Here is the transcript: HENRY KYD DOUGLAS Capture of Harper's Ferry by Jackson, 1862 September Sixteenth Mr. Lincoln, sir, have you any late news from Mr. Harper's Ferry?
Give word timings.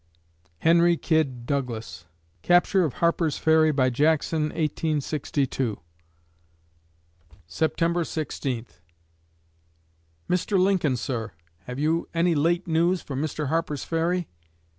HENRY 0.61 0.97
KYD 0.97 1.45
DOUGLAS 1.45 2.05
Capture 2.41 2.83
of 2.83 2.93
Harper's 2.93 3.37
Ferry 3.37 3.71
by 3.71 3.91
Jackson, 3.91 4.45
1862 4.45 5.79
September 7.45 8.03
Sixteenth 8.03 8.79
Mr. 10.27 10.57
Lincoln, 10.57 10.97
sir, 10.97 11.33
have 11.65 11.77
you 11.77 12.09
any 12.15 12.33
late 12.33 12.65
news 12.67 13.03
from 13.03 13.21
Mr. 13.21 13.49
Harper's 13.49 13.83
Ferry? 13.83 14.27